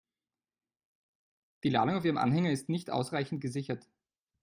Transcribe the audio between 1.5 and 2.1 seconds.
Die Ladung auf